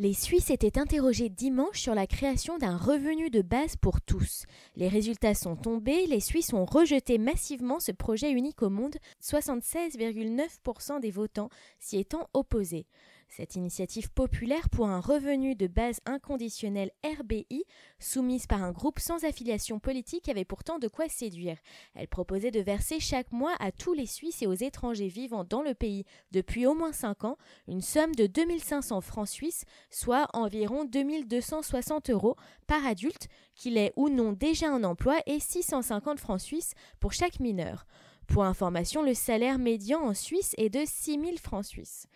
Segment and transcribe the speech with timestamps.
[0.00, 4.46] Les Suisses étaient interrogés dimanche sur la création d'un revenu de base pour tous.
[4.74, 11.00] Les résultats sont tombés, les Suisses ont rejeté massivement ce projet unique au monde, 76,9%
[11.00, 12.86] des votants s'y étant opposés.
[13.32, 17.62] Cette initiative populaire pour un revenu de base inconditionnel RBI,
[18.00, 21.56] soumise par un groupe sans affiliation politique, avait pourtant de quoi séduire.
[21.94, 25.62] Elle proposait de verser chaque mois à tous les Suisses et aux étrangers vivant dans
[25.62, 27.38] le pays depuis au moins 5 ans
[27.68, 32.34] une somme de 2500 francs suisses, soit environ 2260 euros
[32.66, 37.38] par adulte, qu'il ait ou non déjà un emploi, et 650 francs suisses pour chaque
[37.38, 37.86] mineur.
[38.26, 42.08] Pour information, le salaire médian en Suisse est de 6000 francs suisses.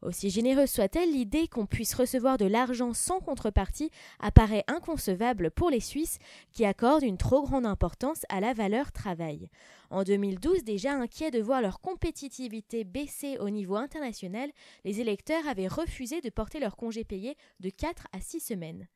[0.00, 3.90] Aussi généreuse soit-elle, l'idée qu'on puisse recevoir de l'argent sans contrepartie
[4.20, 6.18] apparaît inconcevable pour les Suisses
[6.52, 9.50] qui accordent une trop grande importance à la valeur travail.
[9.90, 14.50] En 2012, déjà inquiets de voir leur compétitivité baisser au niveau international,
[14.84, 18.86] les électeurs avaient refusé de porter leur congé payé de 4 à 6 semaines.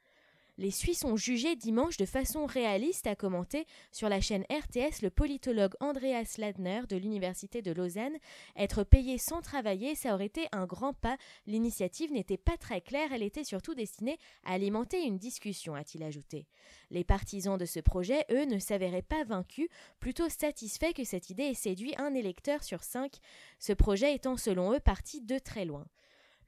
[0.59, 5.09] Les Suisses ont jugé dimanche de façon réaliste, à commenter sur la chaîne RTS le
[5.09, 8.19] politologue Andreas Ladner de l'Université de Lausanne.
[8.55, 11.17] Être payé sans travailler, ça aurait été un grand pas.
[11.47, 16.47] L'initiative n'était pas très claire, elle était surtout destinée à alimenter une discussion, a-t-il ajouté.
[16.91, 19.69] Les partisans de ce projet, eux, ne s'avéraient pas vaincus,
[20.00, 23.16] plutôt satisfaits que cette idée ait séduit un électeur sur cinq,
[23.59, 25.87] ce projet étant selon eux parti de très loin.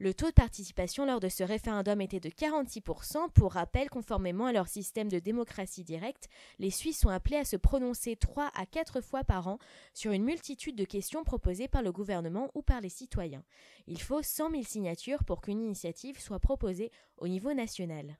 [0.05, 3.31] Le taux de participation lors de ce référendum était de 46%.
[3.33, 7.57] Pour rappel, conformément à leur système de démocratie directe, les Suisses sont appelés à se
[7.57, 9.59] prononcer 3 à 4 fois par an
[9.95, 13.45] sur une multitude de questions proposées par le gouvernement ou par les citoyens.
[13.87, 18.19] Il faut 100 000 signatures pour qu'une initiative soit proposée au niveau national.